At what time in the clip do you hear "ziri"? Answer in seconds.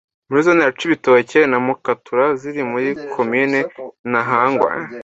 2.39-2.61